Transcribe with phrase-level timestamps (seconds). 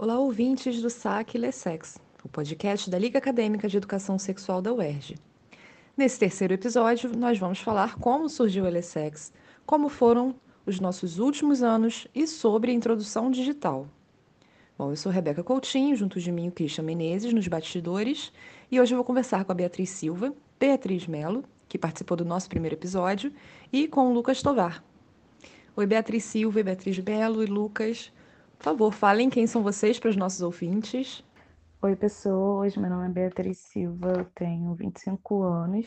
[0.00, 5.16] Olá, ouvintes do SAC Lessex, o podcast da Liga Acadêmica de Educação Sexual da UERJ.
[5.96, 9.32] Nesse terceiro episódio, nós vamos falar como surgiu o Lessex,
[9.66, 13.88] como foram os nossos últimos anos e sobre a introdução digital.
[14.78, 18.32] Bom, eu sou Rebeca Coutinho, junto de mim o Christian Menezes, nos bastidores,
[18.70, 22.48] e hoje eu vou conversar com a Beatriz Silva, Beatriz Melo, que participou do nosso
[22.48, 23.32] primeiro episódio,
[23.72, 24.80] e com o Lucas Tovar.
[25.74, 28.12] Oi, Beatriz Silva, Beatriz Melo e Lucas.
[28.58, 31.22] Por favor, falem quem são vocês para os nossos ouvintes.
[31.80, 32.76] Oi, pessoas.
[32.76, 35.86] Meu nome é Beatriz Silva, eu tenho 25 anos,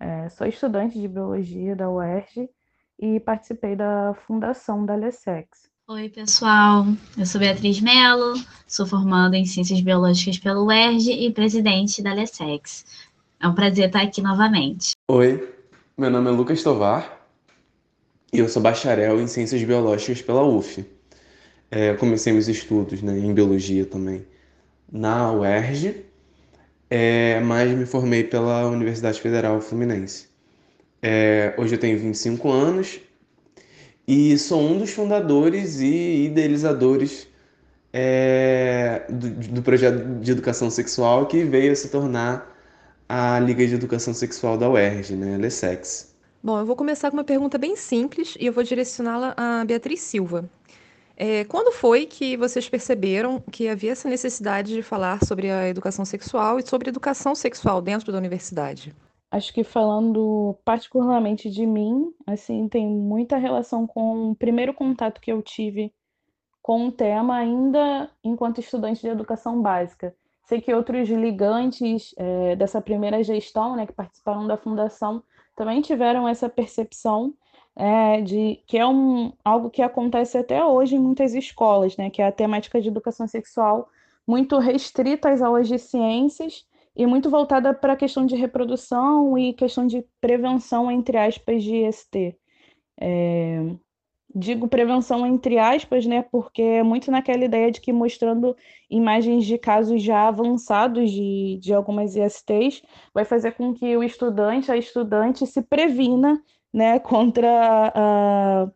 [0.00, 2.50] é, sou estudante de biologia da UERJ
[2.98, 5.70] e participei da fundação da Lessex.
[5.86, 6.86] Oi, pessoal.
[7.16, 8.34] Eu sou Beatriz Mello,
[8.66, 12.84] sou formanda em Ciências Biológicas pela UERJ e presidente da Lessex.
[13.38, 14.96] É um prazer estar aqui novamente.
[15.08, 15.54] Oi,
[15.96, 17.20] meu nome é Lucas Tovar
[18.32, 20.84] e eu sou bacharel em Ciências Biológicas pela UF.
[21.74, 24.26] É, comecei meus estudos né, em biologia também
[24.92, 26.04] na UERJ,
[26.90, 30.26] é, mas me formei pela Universidade Federal Fluminense.
[31.00, 33.00] É, hoje eu tenho 25 anos
[34.06, 37.26] e sou um dos fundadores e idealizadores
[37.90, 42.54] é, do, do, projeto de educação sexual que veio a se tornar
[43.08, 46.14] a Liga de Educação Sexual da UERJ, né, LESEX.
[46.42, 50.00] Bom, eu vou começar com uma pergunta bem simples e eu vou direcioná-la a Beatriz
[50.00, 50.44] Silva.
[51.24, 56.04] É, quando foi que vocês perceberam que havia essa necessidade de falar sobre a educação
[56.04, 58.92] sexual e sobre educação sexual dentro da universidade?
[59.30, 65.30] Acho que falando particularmente de mim, assim, tem muita relação com o primeiro contato que
[65.30, 65.94] eu tive
[66.60, 70.12] com o tema ainda enquanto estudante de educação básica.
[70.46, 75.22] Sei que outros ligantes é, dessa primeira gestão, né, que participaram da fundação,
[75.54, 77.32] também tiveram essa percepção
[77.76, 82.20] é, de que é um, algo que acontece até hoje em muitas escolas, né, que
[82.20, 83.88] é a temática de educação sexual
[84.26, 89.54] muito restrita às aulas de ciências e muito voltada para a questão de reprodução e
[89.54, 92.36] questão de prevenção, entre aspas, de IST.
[93.00, 93.74] É,
[94.34, 98.56] digo prevenção entre aspas, né, porque é muito naquela ideia de que mostrando
[98.90, 102.82] imagens de casos já avançados de, de algumas ISTs
[103.14, 108.70] vai fazer com que o estudante, a estudante se previna né, contra a,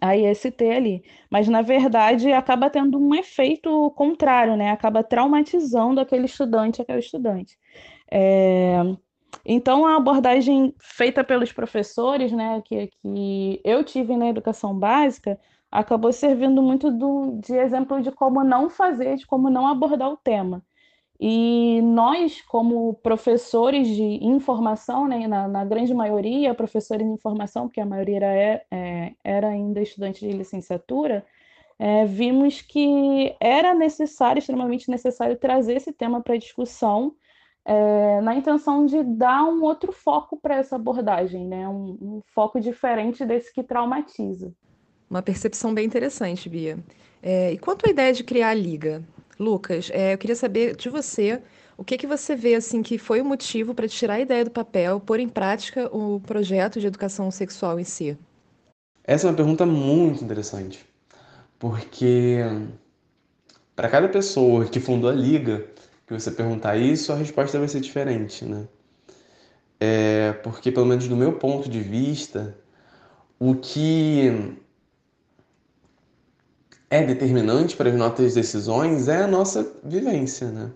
[0.00, 1.02] a IST ali.
[1.30, 4.70] Mas, na verdade, acaba tendo um efeito contrário, né?
[4.70, 7.58] Acaba traumatizando aquele estudante, aquele estudante.
[8.10, 8.76] É...
[9.44, 15.38] Então, a abordagem feita pelos professores, né, que, que eu tive na educação básica,
[15.70, 20.16] acabou servindo muito do, de exemplo de como não fazer, de como não abordar o
[20.16, 20.62] tema.
[21.18, 27.80] E nós, como professores de informação, né, na, na grande maioria, professores de informação, porque
[27.80, 31.24] a maioria era, é, era ainda estudante de licenciatura,
[31.78, 37.14] é, vimos que era necessário, extremamente necessário, trazer esse tema para discussão,
[37.64, 42.60] é, na intenção de dar um outro foco para essa abordagem, né, um, um foco
[42.60, 44.52] diferente desse que traumatiza.
[45.08, 46.78] Uma percepção bem interessante, Bia.
[47.22, 49.02] É, e quanto à ideia de criar a liga?
[49.38, 51.42] Lucas, é, eu queria saber de você
[51.76, 54.50] o que que você vê assim que foi o motivo para tirar a ideia do
[54.50, 58.16] papel, pôr em prática o projeto de educação sexual em si.
[59.04, 60.84] Essa é uma pergunta muito interessante,
[61.58, 62.38] porque
[63.74, 65.66] para cada pessoa que fundou a liga,
[66.06, 68.66] que você perguntar isso, a resposta vai ser diferente, né?
[69.78, 72.56] É, porque pelo menos do meu ponto de vista,
[73.38, 74.56] o que
[76.90, 80.70] é determinante para as nossas decisões é a nossa vivência, né?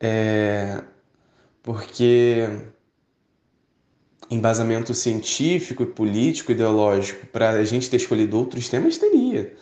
[0.00, 0.82] É...
[1.62, 2.48] Porque
[4.30, 9.54] embasamento científico, político, ideológico para a gente ter escolhido outros temas teria.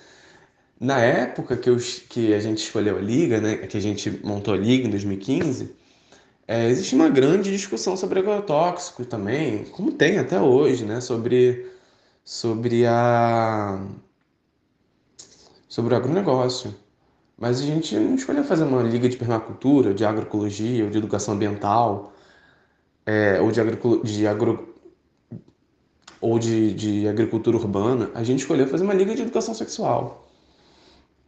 [0.78, 1.76] Na época que, eu,
[2.08, 5.74] que a gente escolheu a liga, né, que a gente montou a liga em 2015,
[6.48, 11.66] é, existe uma grande discussão sobre agrotóxico também, como tem até hoje, né, sobre
[12.24, 13.80] sobre a
[15.70, 16.74] sobre o agronegócio.
[17.38, 21.32] Mas a gente não escolheu fazer uma liga de permacultura, de agroecologia, ou de educação
[21.32, 22.12] ambiental,
[23.06, 23.60] é, ou de,
[24.02, 24.74] de, agro,
[26.20, 28.10] ou de, de agricultura urbana.
[28.14, 30.28] A gente escolheu fazer uma liga de educação sexual.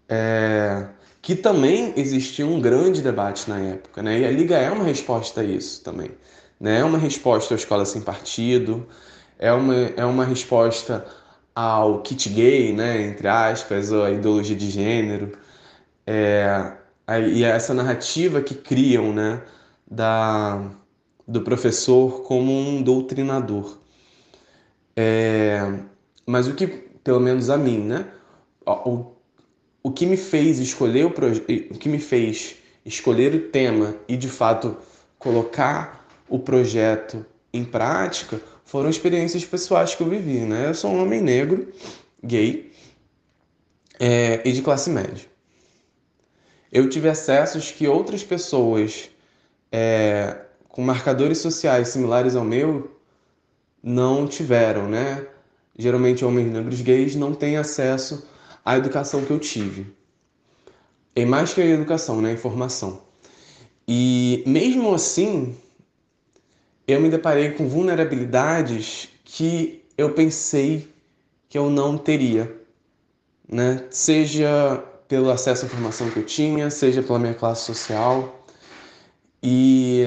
[0.08, 0.88] É,
[1.22, 4.18] que também existia um grande debate na época, né?
[4.18, 6.10] E a liga é uma resposta a isso também,
[6.60, 6.80] né?
[6.80, 8.86] É uma resposta à escola sem partido,
[9.38, 11.06] é uma, é uma resposta
[11.54, 15.32] ao kit gay, né, entre aspas, ou a ideologia de gênero,
[16.06, 16.72] é,
[17.30, 19.42] e essa narrativa que criam, né,
[19.90, 20.70] da,
[21.26, 23.78] do professor como um doutrinador.
[24.96, 25.60] É,
[26.26, 28.06] mas o que, pelo menos a mim, né,
[28.66, 29.06] o,
[29.82, 34.28] o que me fez escolher o, o que me fez escolher o tema e de
[34.28, 34.76] fato
[35.18, 38.40] colocar o projeto em prática
[38.72, 40.70] foram experiências pessoais que eu vivi, né?
[40.70, 41.70] Eu sou um homem negro,
[42.24, 42.72] gay
[44.00, 45.26] é, e de classe média.
[46.72, 49.10] Eu tive acessos que outras pessoas
[49.70, 50.38] é,
[50.70, 52.96] com marcadores sociais similares ao meu
[53.82, 55.26] não tiveram, né?
[55.78, 58.26] Geralmente homens negros gays não têm acesso
[58.64, 59.92] à educação que eu tive.
[61.14, 62.30] E mais que a educação, né?
[62.30, 63.02] A informação.
[63.86, 65.54] E mesmo assim,
[66.92, 70.92] eu me deparei com vulnerabilidades que eu pensei
[71.48, 72.54] que eu não teria,
[73.48, 73.86] né?
[73.90, 78.44] Seja pelo acesso à informação que eu tinha, seja pela minha classe social.
[79.42, 80.06] E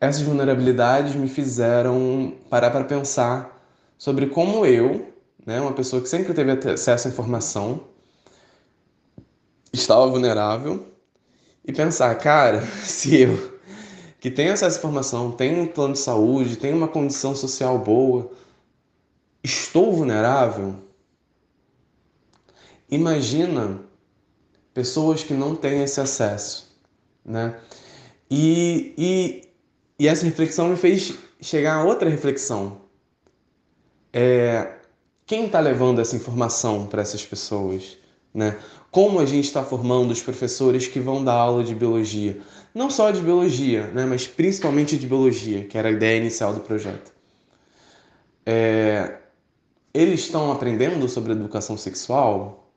[0.00, 3.62] essas vulnerabilidades me fizeram parar para pensar
[3.96, 5.12] sobre como eu,
[5.44, 7.84] né, uma pessoa que sempre teve acesso à informação,
[9.72, 10.86] estava vulnerável
[11.64, 13.47] e pensar, cara, se eu
[14.20, 18.30] que tem acesso à informação, tem um plano de saúde, tem uma condição social boa,
[19.42, 20.74] estou vulnerável?
[22.90, 23.80] Imagina
[24.74, 26.76] pessoas que não têm esse acesso,
[27.24, 27.60] né?
[28.30, 29.48] E, e,
[29.98, 32.80] e essa reflexão me fez chegar a outra reflexão.
[34.12, 34.78] É,
[35.26, 37.98] quem está levando essa informação para essas pessoas?
[38.38, 38.56] Né?
[38.90, 42.40] Como a gente está formando os professores que vão dar aula de biologia?
[42.74, 46.60] não só de biologia, né, mas principalmente de biologia, que era a ideia inicial do
[46.60, 47.12] projeto.
[48.46, 49.18] É,
[49.92, 52.72] eles estão aprendendo sobre educação sexual?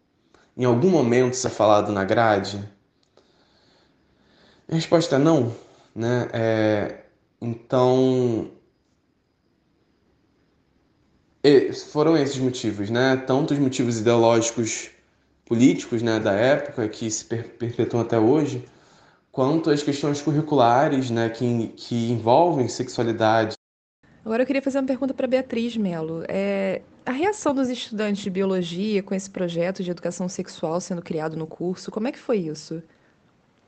[0.58, 2.68] Em algum momento isso é falado na grade?
[4.70, 5.56] A resposta é não.
[5.94, 6.28] Né?
[6.34, 7.04] É,
[7.40, 8.50] então,
[11.92, 13.18] foram esses motivos, né?
[13.28, 14.90] Tanto os motivos ideológicos
[15.52, 18.64] políticos né, da época, que se perpetuam até hoje,
[19.34, 23.58] quanto às questões curriculares né, que, que envolvem sexualidade.
[24.24, 26.24] Agora eu queria fazer uma pergunta para Beatriz Melo.
[26.30, 31.36] É, a reação dos estudantes de biologia com esse projeto de educação sexual sendo criado
[31.36, 32.82] no curso, como é que foi isso?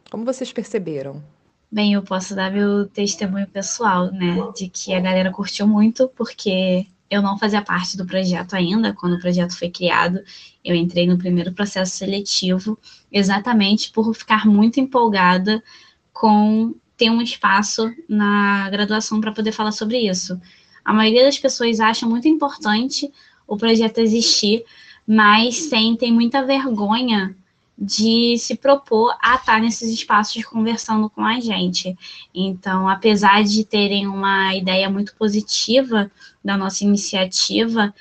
[0.09, 1.21] Como vocês perceberam?
[1.69, 6.87] Bem, eu posso dar meu testemunho pessoal, né, de que a galera curtiu muito, porque
[7.13, 10.19] eu não fazia parte do projeto ainda, quando o projeto foi criado.
[10.65, 12.77] Eu entrei no primeiro processo seletivo,
[13.11, 15.63] exatamente por ficar muito empolgada
[16.11, 20.39] com ter um espaço na graduação para poder falar sobre isso.
[20.83, 23.11] A maioria das pessoas acha muito importante
[23.47, 24.63] o projeto existir,
[25.05, 27.35] mas sentem muita vergonha
[27.77, 31.97] de se propor a estar nesses espaços conversando com a gente.
[32.33, 36.11] Então, apesar de terem uma ideia muito positiva
[36.43, 37.93] da nossa iniciativa,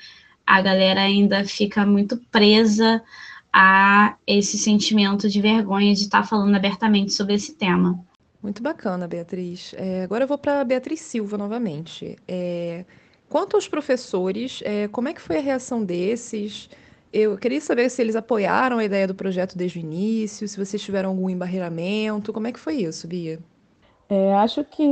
[0.45, 3.01] a galera ainda fica muito presa
[3.51, 8.03] a esse sentimento de vergonha de estar falando abertamente sobre esse tema.
[8.41, 9.73] Muito bacana, Beatriz.
[9.77, 12.17] É, agora eu vou para Beatriz Silva novamente.
[12.27, 12.83] É,
[13.29, 16.69] quanto aos professores, é, como é que foi a reação desses?
[17.13, 20.81] Eu queria saber se eles apoiaram a ideia do projeto desde o início, se vocês
[20.81, 22.33] tiveram algum embarreiramento.
[22.33, 23.39] Como é que foi isso, Bia?
[24.09, 24.83] É, acho que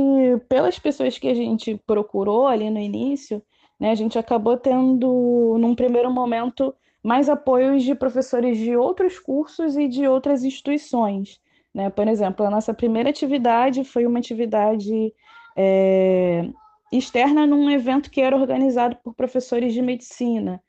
[0.48, 3.42] pelas pessoas que a gente procurou ali no início,
[3.78, 6.72] né, a gente acabou tendo, num primeiro momento,
[7.02, 11.40] mais apoios de professores de outros cursos e de outras instituições.
[11.74, 11.90] Né?
[11.90, 15.12] Por exemplo, a nossa primeira atividade foi uma atividade
[15.56, 16.48] é,
[16.92, 20.62] externa num evento que era organizado por professores de medicina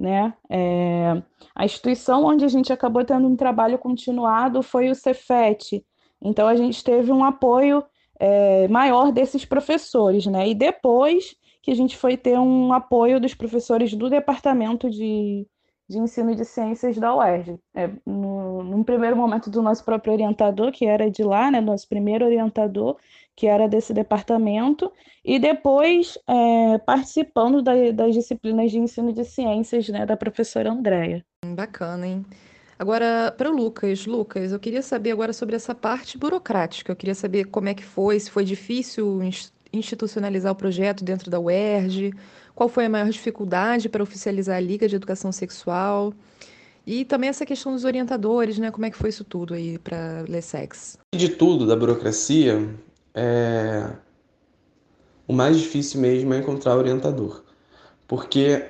[0.00, 0.32] né?
[0.48, 1.22] É,
[1.54, 5.84] a instituição onde a gente acabou tendo um trabalho continuado foi o Cefet.
[6.22, 7.84] Então a gente teve um apoio
[8.18, 10.48] é, maior desses professores, né?
[10.48, 15.46] E depois que a gente foi ter um apoio dos professores do departamento de,
[15.90, 17.58] de ensino de ciências da UERJ.
[17.74, 21.60] É, no, num primeiro momento do nosso próprio orientador, que era de lá, né?
[21.60, 22.96] Nosso primeiro orientador,
[23.34, 24.92] que era desse departamento,
[25.24, 31.24] e depois é, participando da, das disciplinas de ensino de ciências né, da professora Andréia.
[31.44, 32.24] Bacana, hein?
[32.78, 36.92] Agora, para o Lucas, Lucas, eu queria saber agora sobre essa parte burocrática.
[36.92, 39.22] Eu queria saber como é que foi, se foi difícil
[39.72, 42.12] institucionalizar o projeto dentro da UERJ,
[42.54, 46.12] qual foi a maior dificuldade para oficializar a Liga de Educação Sexual.
[46.86, 48.70] E também essa questão dos orientadores, né?
[48.70, 50.98] Como é que foi isso tudo aí para Lessex?
[51.14, 52.68] De tudo, da burocracia,
[53.14, 53.90] é...
[55.28, 57.44] o mais difícil mesmo é encontrar orientador.
[58.08, 58.64] Porque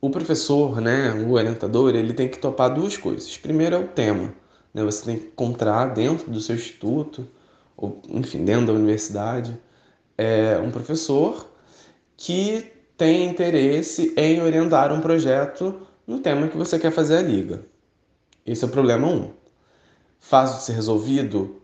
[0.00, 3.36] o professor, né, o orientador, ele tem que topar duas coisas.
[3.38, 4.34] Primeiro é o tema.
[4.72, 4.84] Né?
[4.84, 7.26] Você tem que encontrar dentro do seu instituto,
[7.76, 9.58] ou enfim, dentro da universidade,
[10.16, 11.48] é, um professor
[12.16, 17.64] que tem interesse em orientar um projeto no tema que você quer fazer a liga.
[18.46, 19.14] Esse é o problema 1.
[19.14, 19.30] Um.
[20.20, 21.60] Fácil de ser resolvido?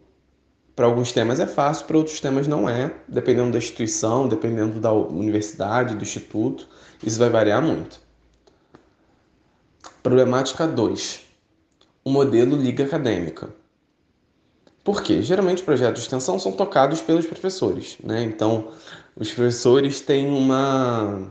[0.75, 4.93] Para alguns temas é fácil, para outros temas não é, dependendo da instituição, dependendo da
[4.93, 6.67] universidade, do instituto,
[7.03, 8.01] isso vai variar muito.
[10.03, 11.21] Problemática 2.
[12.03, 13.51] O modelo liga acadêmica.
[14.83, 15.23] Por quê?
[15.23, 18.23] Geralmente projetos de extensão são tocados pelos professores, né?
[18.23, 18.73] Então,
[19.15, 21.31] os professores têm uma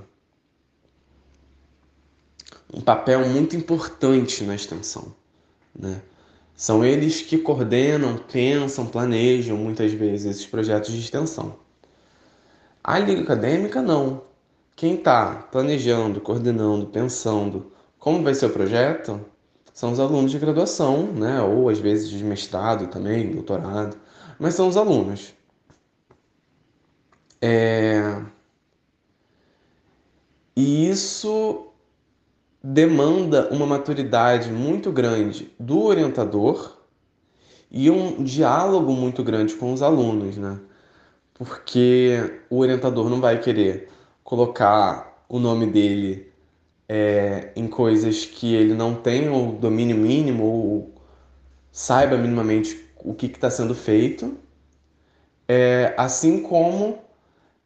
[2.71, 5.15] um papel muito importante na extensão,
[5.77, 6.01] né?
[6.55, 11.57] São eles que coordenam, pensam, planejam muitas vezes esses projetos de extensão.
[12.83, 14.23] A liga acadêmica não.
[14.75, 19.25] Quem está planejando, coordenando, pensando como vai ser o projeto
[19.79, 21.41] são os alunos de graduação, né?
[21.41, 23.95] ou às vezes de mestrado também, doutorado,
[24.37, 25.33] mas são os alunos.
[27.41, 28.21] É...
[30.53, 31.67] E isso
[32.61, 36.77] demanda uma maturidade muito grande do orientador
[37.71, 40.59] e um diálogo muito grande com os alunos, né?
[41.33, 43.89] Porque o orientador não vai querer
[44.25, 46.28] colocar o nome dele
[46.89, 50.95] é, em coisas que ele não tem o domínio mínimo ou
[51.71, 54.35] saiba minimamente o que está sendo feito,
[55.47, 56.97] é, assim como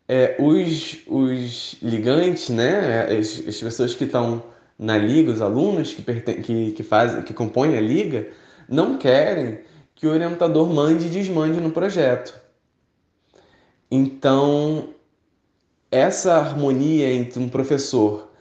[0.09, 4.43] é, os, os ligantes, né, as, as pessoas que estão
[4.77, 8.27] na liga, os alunos que, que, que, fazem, que compõem a liga,
[8.67, 9.59] não querem
[9.95, 12.39] que o orientador mande e desmande no projeto.
[13.89, 14.89] Então,
[15.89, 18.32] essa harmonia entre um professor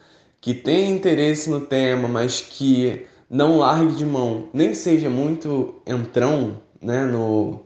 [0.43, 6.61] que tem interesse no tema, mas que não largue de mão, nem seja muito entrão
[6.83, 7.65] né, no,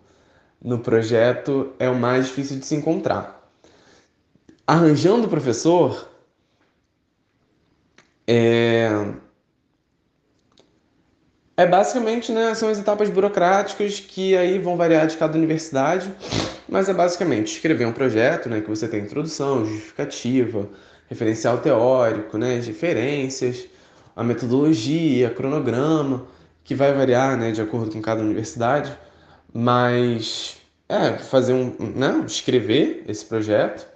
[0.62, 3.50] no projeto, é o mais difícil de se encontrar.
[4.66, 6.06] Arranjando professor,
[8.26, 8.90] é,
[11.56, 16.14] é basicamente, né, são as etapas burocráticas que aí vão variar de cada universidade,
[16.68, 20.68] mas é basicamente escrever um projeto, né, que você tem introdução, justificativa,
[21.08, 23.68] referencial teórico, né, referências,
[24.14, 26.26] a metodologia, cronograma,
[26.64, 28.96] que vai variar, né, de acordo com cada universidade,
[29.52, 30.56] mas
[30.88, 33.86] é fazer um, né, escrever esse projeto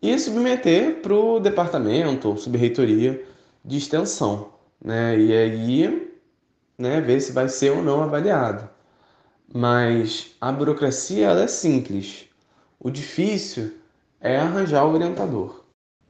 [0.00, 3.24] e submeter para o departamento ou subreitoria
[3.64, 5.18] de extensão, né?
[5.18, 6.12] E aí,
[6.78, 8.68] né, ver se vai ser ou não avaliado.
[9.52, 12.26] Mas a burocracia ela é simples.
[12.78, 13.72] O difícil
[14.20, 15.65] é arranjar o orientador.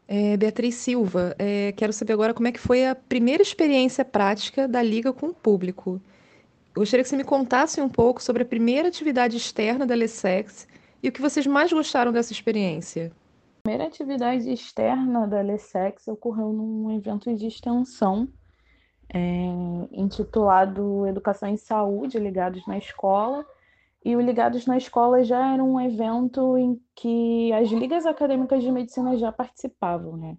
[0.09, 4.69] É, Beatriz Silva, é, quero saber agora como é que foi a primeira experiência prática
[4.69, 6.01] da Liga com o público.
[6.75, 10.69] Gostaria que você me contasse um pouco sobre a primeira atividade externa da Lessex
[11.03, 13.13] e o que vocês mais gostaram dessa experiência
[13.67, 18.29] primeira atividade externa da Lessex ocorreu num evento de extensão
[19.13, 19.19] é,
[19.91, 23.45] intitulado Educação em Saúde Ligados na Escola.
[24.07, 28.71] E o Ligados na Escola já era um evento em que as ligas acadêmicas de
[28.71, 30.39] medicina já participavam, né?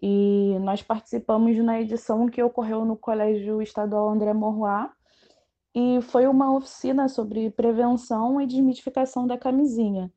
[0.00, 4.92] E nós participamos na edição que ocorreu no Colégio Estadual André Morroá,
[5.74, 10.12] e foi uma oficina sobre prevenção e desmitificação da camisinha.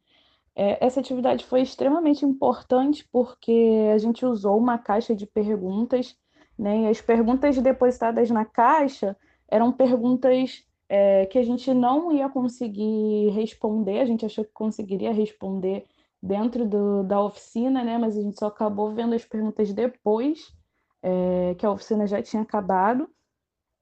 [0.55, 6.15] É, essa atividade foi extremamente importante porque a gente usou uma caixa de perguntas,
[6.55, 6.81] né?
[6.81, 9.17] E as perguntas depositadas na caixa
[9.47, 15.13] eram perguntas é, que a gente não ia conseguir responder, a gente achou que conseguiria
[15.13, 15.85] responder
[16.21, 17.97] dentro do, da oficina, né?
[17.97, 20.53] Mas a gente só acabou vendo as perguntas depois
[21.01, 23.09] é, que a oficina já tinha acabado.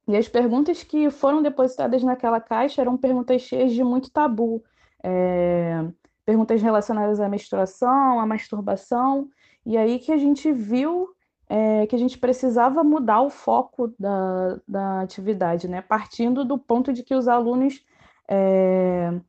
[0.08, 4.64] E as perguntas que foram depositadas naquela caixa eram perguntas cheias de muito tabu.
[5.04, 5.84] É,
[6.24, 9.28] perguntas relacionadas à menstruação, à masturbação,
[9.66, 11.10] e aí que a gente viu
[11.50, 15.82] é, que a gente precisava mudar o foco da, da atividade, né?
[15.82, 17.84] Partindo do ponto de que os alunos
[18.30, 19.20] é,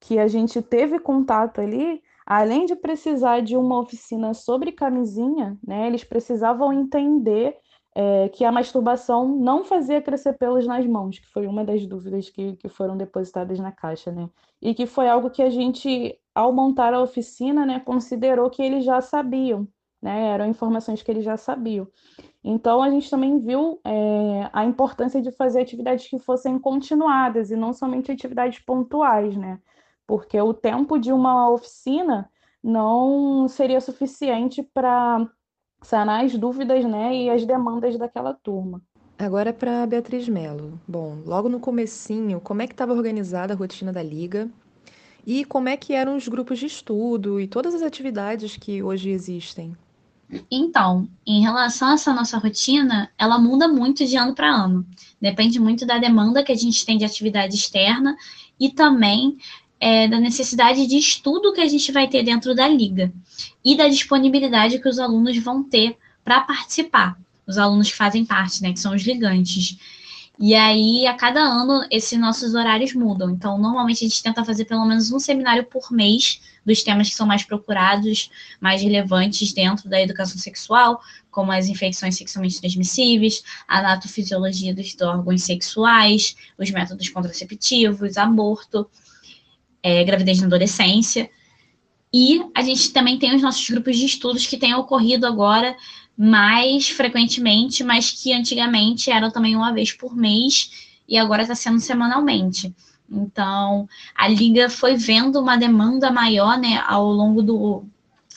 [0.00, 5.86] que a gente teve contato ali, além de precisar de uma oficina sobre camisinha, né?
[5.86, 7.56] Eles precisavam entender
[7.94, 12.30] é, que a masturbação não fazia crescer pelos nas mãos, que foi uma das dúvidas
[12.30, 14.30] que, que foram depositadas na caixa, né?
[14.62, 18.84] E que foi algo que a gente ao montar a oficina, né, considerou que eles
[18.84, 19.66] já sabiam,
[20.02, 21.88] né, eram informações que eles já sabiam.
[22.42, 27.56] Então, a gente também viu é, a importância de fazer atividades que fossem continuadas e
[27.56, 29.58] não somente atividades pontuais, né?
[30.06, 32.30] Porque o tempo de uma oficina
[32.62, 35.28] não seria suficiente para
[35.82, 38.82] sanar as dúvidas né, e as demandas daquela turma.
[39.18, 40.78] Agora para Beatriz Mello.
[40.86, 44.50] Bom, logo no comecinho, como é que estava organizada a rotina da liga
[45.26, 49.10] e como é que eram os grupos de estudo e todas as atividades que hoje
[49.10, 49.76] existem?
[50.50, 54.84] Então, em relação a essa nossa rotina, ela muda muito de ano para ano.
[55.20, 58.16] Depende muito da demanda que a gente tem de atividade externa
[58.58, 59.38] e também
[59.78, 63.12] é, da necessidade de estudo que a gente vai ter dentro da liga
[63.64, 67.16] e da disponibilidade que os alunos vão ter para participar.
[67.46, 69.78] Os alunos que fazem parte, né, que são os ligantes.
[70.38, 73.30] E aí, a cada ano, esses nossos horários mudam.
[73.30, 77.14] Então, normalmente a gente tenta fazer pelo menos um seminário por mês dos temas que
[77.14, 81.00] são mais procurados, mais relevantes dentro da educação sexual,
[81.30, 88.90] como as infecções sexualmente transmissíveis, a anatofisiologia dos órgãos sexuais, os métodos contraceptivos, aborto,
[89.82, 91.30] é, gravidez na adolescência.
[92.12, 95.74] E a gente também tem os nossos grupos de estudos que têm ocorrido agora
[96.16, 100.70] mais frequentemente, mas que antigamente eram também uma vez por mês
[101.08, 102.74] e agora está sendo semanalmente.
[103.10, 107.84] Então, a liga foi vendo uma demanda maior, né, ao longo do,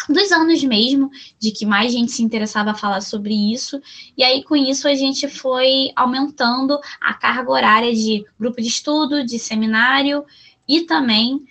[0.07, 1.09] dos anos mesmo,
[1.39, 3.81] de que mais gente se interessava a falar sobre isso,
[4.15, 9.25] e aí com isso a gente foi aumentando a carga horária de grupo de estudo,
[9.25, 10.24] de seminário
[10.67, 11.43] e também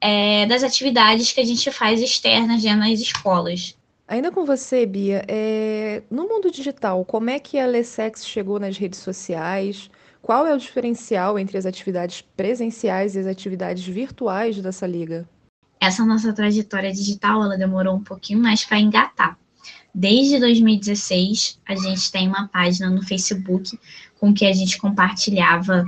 [0.00, 3.76] é, das atividades que a gente faz externas né, nas escolas.
[4.12, 6.02] Ainda com você, Bia, é...
[6.10, 9.90] no mundo digital, como é que a Lessex chegou nas redes sociais?
[10.20, 15.26] Qual é o diferencial entre as atividades presenciais e as atividades virtuais dessa liga?
[15.80, 19.38] Essa nossa trajetória digital, ela demorou um pouquinho mais para engatar.
[19.94, 23.78] Desde 2016, a gente tem uma página no Facebook
[24.20, 25.86] com que a gente compartilhava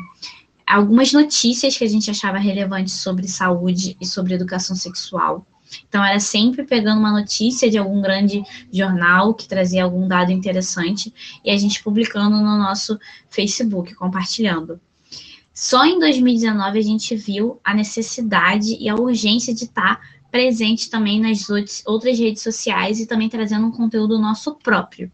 [0.66, 5.47] algumas notícias que a gente achava relevantes sobre saúde e sobre educação sexual.
[5.88, 8.42] Então, era sempre pegando uma notícia de algum grande
[8.73, 11.12] jornal que trazia algum dado interessante
[11.44, 14.80] e a gente publicando no nosso Facebook, compartilhando.
[15.52, 21.21] Só em 2019 a gente viu a necessidade e a urgência de estar presente também
[21.21, 21.47] nas
[21.87, 25.11] outras redes sociais e também trazendo um conteúdo nosso próprio.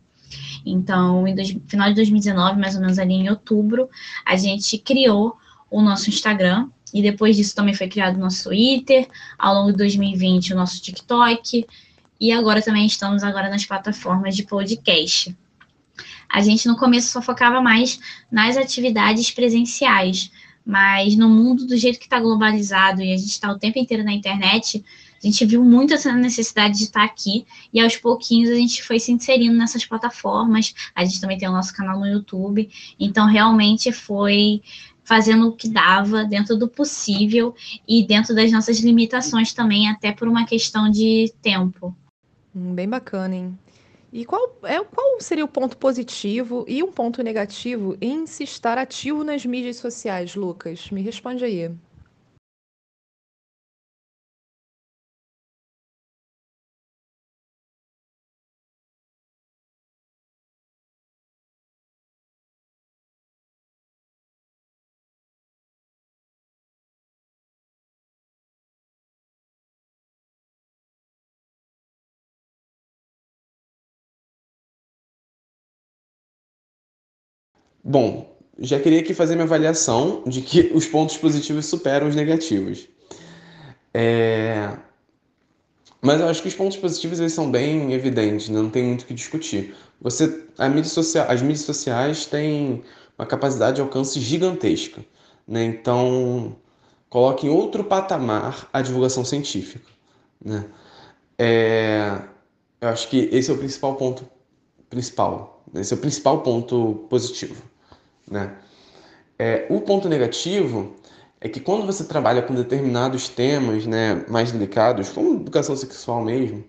[0.65, 3.89] Então, no final de 2019, mais ou menos ali em outubro,
[4.25, 5.37] a gente criou
[5.71, 9.79] o nosso Instagram, e depois disso também foi criado o nosso Twitter, ao longo de
[9.79, 11.67] 2020 o nosso TikTok,
[12.21, 15.37] e agora também estamos agora nas plataformas de podcast.
[16.29, 17.99] A gente no começo só focava mais
[18.31, 20.31] nas atividades presenciais,
[20.65, 24.05] mas no mundo do jeito que está globalizado e a gente está o tempo inteiro
[24.05, 24.85] na internet,
[25.23, 28.99] a gente viu muito essa necessidade de estar aqui e aos pouquinhos a gente foi
[28.99, 30.75] se inserindo nessas plataformas.
[30.95, 34.63] A gente também tem o nosso canal no YouTube, então realmente foi
[35.11, 37.53] fazendo o que dava dentro do possível
[37.87, 41.93] e dentro das nossas limitações também, até por uma questão de tempo.
[42.55, 43.59] Hum, bem bacana, hein?
[44.13, 48.79] E qual, é, qual seria o ponto positivo e um ponto negativo em se estar
[48.79, 50.93] ativo nas mídias sociais, Lucas?
[50.93, 51.73] Me responde aí.
[77.91, 82.89] Bom, já queria aqui fazer minha avaliação de que os pontos positivos superam os negativos.
[83.93, 84.77] É...
[86.01, 88.63] Mas eu acho que os pontos positivos eles são bem evidentes, né?
[88.63, 89.75] não tem muito o que discutir.
[90.01, 92.85] Você, a mídia social, as mídias sociais têm
[93.19, 95.05] uma capacidade de alcance gigantesca.
[95.45, 95.65] Né?
[95.65, 96.55] Então,
[97.09, 99.91] coloca em outro patamar a divulgação científica.
[100.41, 100.65] Né?
[101.37, 102.21] É...
[102.81, 104.25] Eu acho que esse é o principal ponto
[104.89, 105.65] principal.
[105.75, 107.70] Esse é o principal ponto positivo.
[108.31, 108.55] Né?
[109.39, 110.95] É, o ponto negativo
[111.41, 116.65] é que quando você trabalha com determinados temas né, mais delicados, como educação sexual mesmo,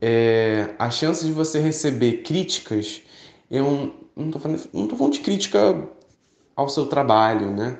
[0.00, 3.02] é, a chance de você receber críticas,
[3.50, 5.88] eu não estou falando, falando de crítica
[6.54, 7.78] ao seu trabalho, né?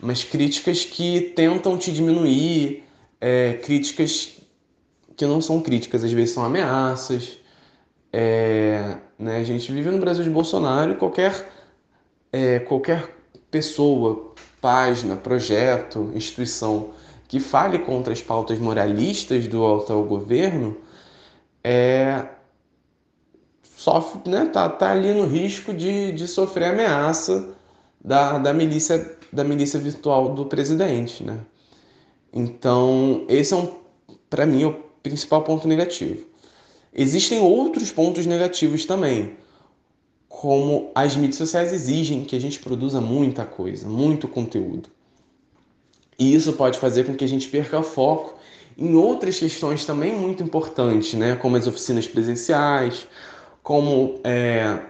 [0.00, 2.84] mas críticas que tentam te diminuir,
[3.20, 4.38] é, críticas
[5.16, 7.38] que não são críticas, às vezes são ameaças.
[8.12, 9.38] É, né?
[9.38, 11.53] A gente vive no Brasil de Bolsonaro e qualquer
[12.34, 13.16] é, qualquer
[13.48, 16.90] pessoa, página, projeto, instituição
[17.28, 20.76] que fale contra as pautas moralistas do atual governo
[21.62, 22.26] é,
[23.76, 27.54] sofre, né, tá, tá ali no risco de, de sofrer ameaça
[28.04, 31.40] da, da milícia da milícia virtual do presidente, né?
[32.32, 33.76] Então, esse é um,
[34.30, 36.24] para mim, é o principal ponto negativo.
[36.92, 39.36] Existem outros pontos negativos também
[40.44, 44.90] como as mídias sociais exigem que a gente produza muita coisa, muito conteúdo.
[46.18, 48.34] E isso pode fazer com que a gente perca foco
[48.76, 51.34] em outras questões também muito importantes, né?
[51.34, 53.08] como as oficinas presenciais,
[53.62, 54.80] como é,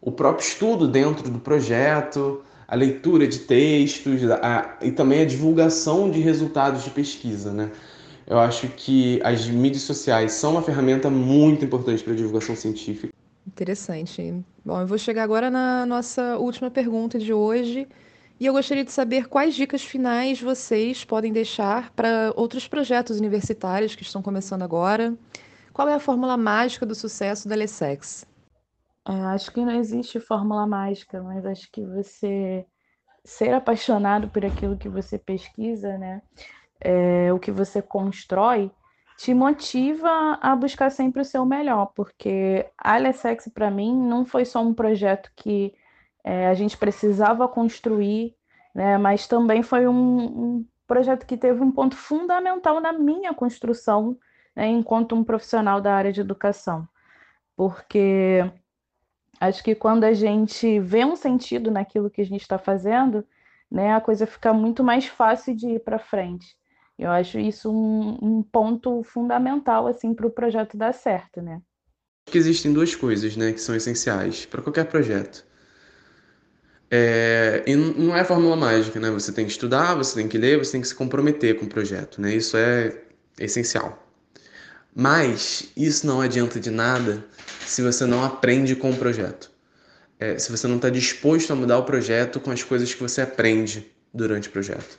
[0.00, 6.08] o próprio estudo dentro do projeto, a leitura de textos a, e também a divulgação
[6.08, 7.52] de resultados de pesquisa.
[7.52, 7.72] Né?
[8.28, 13.12] Eu acho que as mídias sociais são uma ferramenta muito importante para a divulgação científica.
[13.44, 14.44] Interessante.
[14.64, 17.88] Bom, eu vou chegar agora na nossa última pergunta de hoje.
[18.38, 23.94] E eu gostaria de saber quais dicas finais vocês podem deixar para outros projetos universitários
[23.94, 25.16] que estão começando agora.
[25.72, 28.26] Qual é a fórmula mágica do sucesso da Lessex?
[29.08, 32.66] É, acho que não existe fórmula mágica, mas acho que você
[33.24, 36.22] ser apaixonado por aquilo que você pesquisa, né?
[36.80, 38.70] é, o que você constrói,
[39.20, 44.62] te motiva a buscar sempre o seu melhor, porque Alessex, para mim, não foi só
[44.62, 45.74] um projeto que
[46.24, 48.34] é, a gente precisava construir,
[48.74, 54.18] né, mas também foi um, um, projeto que teve um ponto fundamental na minha construção
[54.56, 56.88] né, enquanto um profissional da área de educação.
[57.54, 58.50] Porque
[59.38, 63.22] acho que quando a gente vê um sentido naquilo que a gente está fazendo,
[63.70, 66.58] né, a coisa fica muito mais fácil de ir para frente.
[67.00, 71.60] Eu acho isso um, um ponto fundamental assim para o projeto dar certo, né?
[72.30, 75.44] que existem duas coisas, né, que são essenciais para qualquer projeto.
[76.90, 79.10] É, e não é fórmula mágica, né?
[79.10, 81.68] Você tem que estudar, você tem que ler, você tem que se comprometer com o
[81.68, 82.34] projeto, né?
[82.34, 82.92] Isso é
[83.38, 84.08] essencial.
[84.92, 87.24] Mas isso não adianta de nada
[87.64, 89.52] se você não aprende com o projeto.
[90.18, 93.20] É, se você não está disposto a mudar o projeto com as coisas que você
[93.20, 94.98] aprende durante o projeto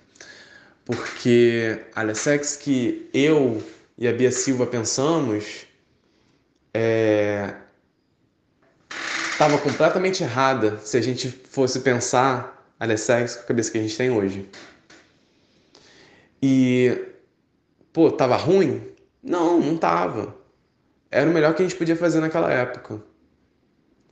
[0.91, 3.63] porque a Alessex que eu
[3.97, 5.65] e a Bia Silva pensamos
[9.32, 13.77] estava é, completamente errada se a gente fosse pensar a Alessex com a cabeça que
[13.77, 14.49] a gente tem hoje.
[16.43, 16.99] E,
[17.93, 18.82] pô, tava ruim?
[19.23, 20.36] Não, não tava.
[21.10, 23.01] Era o melhor que a gente podia fazer naquela época.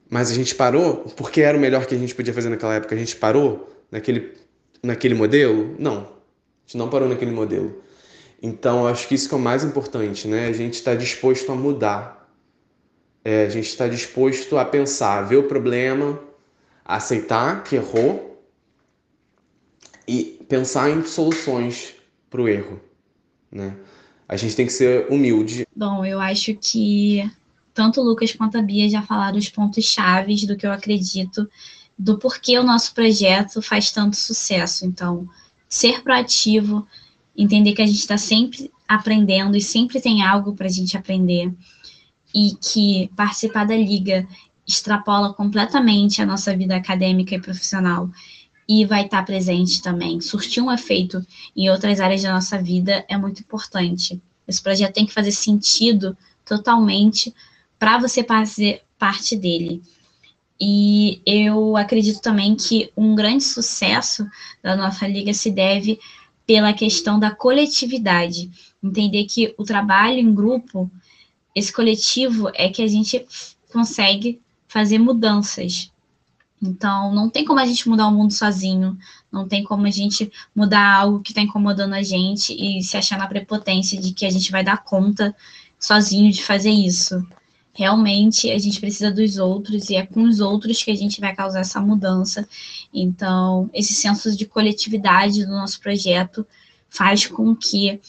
[0.10, 2.96] Mas a gente parou porque era o melhor que a gente podia fazer naquela época.
[2.96, 4.38] A gente parou naquele,
[4.82, 5.76] naquele modelo?
[5.78, 6.19] Não
[6.70, 7.82] gente não parou naquele modelo.
[8.42, 10.48] Então, acho que isso que é o mais importante, né?
[10.48, 12.30] A gente está disposto a mudar.
[13.26, 16.20] É, a gente está disposto a pensar, ver o problema,
[16.86, 18.40] aceitar que errou
[20.08, 21.96] e pensar em soluções
[22.30, 22.80] para o erro,
[23.52, 23.76] né?
[24.28, 25.68] A gente tem que ser humilde.
[25.76, 27.30] Bom, eu acho que
[27.74, 31.50] tanto o Lucas quanto a Bia já falaram os pontos chaves do que eu acredito
[31.98, 34.86] do porquê o nosso projeto faz tanto sucesso.
[34.86, 35.28] Então,
[35.70, 36.86] ser proativo,
[37.38, 41.54] entender que a gente está sempre aprendendo e sempre tem algo para a gente aprender,
[42.34, 44.28] e que participar da liga
[44.68, 48.10] extrapola completamente a nossa vida acadêmica e profissional
[48.68, 50.22] e vai estar tá presente também.
[50.22, 54.22] Surtir um efeito em outras áreas da nossa vida é muito importante.
[54.48, 57.34] Esse projeto tem que fazer sentido totalmente
[57.80, 59.82] para você fazer parte dele.
[60.60, 64.28] E eu acredito também que um grande sucesso
[64.62, 66.00] da nossa liga se deve
[66.46, 68.52] pela questão da coletividade.
[68.84, 70.92] Entender que o trabalho em grupo,
[71.56, 73.26] esse coletivo, é que a gente
[73.72, 75.92] consegue fazer mudanças.
[76.62, 78.98] Então, não tem como a gente mudar o mundo sozinho,
[79.32, 83.18] não tem como a gente mudar algo que está incomodando a gente e se achar
[83.18, 85.34] na prepotência de que a gente vai dar conta
[85.80, 87.26] sozinho de fazer isso
[87.80, 91.34] realmente a gente precisa dos outros e é com os outros que a gente vai
[91.34, 92.46] causar essa mudança.
[92.94, 96.46] Então, esse senso de coletividade do nosso projeto
[96.90, 98.02] faz com que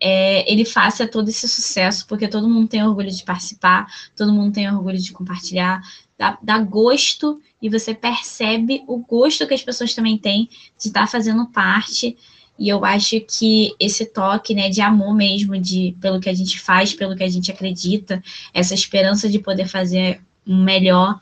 [0.00, 4.54] é, ele faça todo esse sucesso, porque todo mundo tem orgulho de participar, todo mundo
[4.54, 5.82] tem orgulho de compartilhar,
[6.16, 10.48] dá, dá gosto e você percebe o gosto que as pessoas também têm
[10.80, 12.16] de estar fazendo parte
[12.62, 16.60] e eu acho que esse toque, né, de amor mesmo, de pelo que a gente
[16.60, 18.22] faz, pelo que a gente acredita,
[18.54, 21.20] essa esperança de poder fazer um melhor,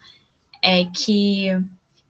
[0.60, 1.46] é que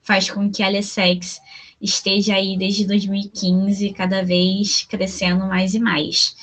[0.02, 1.40] faz com que a Alessex
[1.80, 6.34] esteja aí desde 2015, cada vez crescendo mais e mais.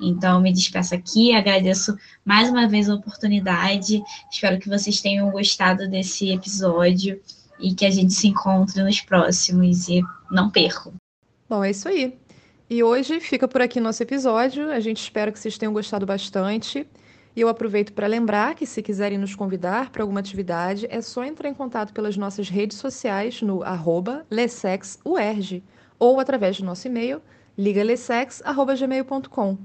[0.00, 4.00] Então, me despeço aqui, agradeço mais uma vez a oportunidade.
[4.30, 7.20] Espero que vocês tenham gostado desse episódio
[7.58, 10.92] e que a gente se encontre nos próximos e não percam.
[11.48, 12.16] Bom, é isso aí.
[12.68, 14.72] E hoje fica por aqui nosso episódio.
[14.72, 16.84] A gente espera que vocês tenham gostado bastante.
[17.36, 21.24] E eu aproveito para lembrar que se quiserem nos convidar para alguma atividade, é só
[21.24, 25.62] entrar em contato pelas nossas redes sociais no arroba lessexuerg
[25.96, 27.22] ou através do nosso e-mail
[27.56, 29.58] ligalessex.gmail.com.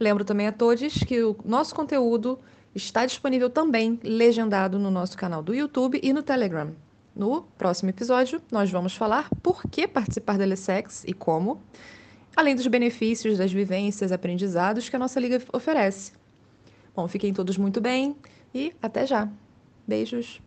[0.00, 2.38] Lembro também a todos que o nosso conteúdo
[2.74, 6.74] está disponível também legendado no nosso canal do YouTube e no Telegram.
[7.14, 11.60] No próximo episódio, nós vamos falar por que participar da Lessex e como
[12.36, 16.12] além dos benefícios das vivências, aprendizados que a nossa liga oferece.
[16.94, 18.14] Bom, fiquem todos muito bem
[18.54, 19.28] e até já.
[19.88, 20.40] Beijos.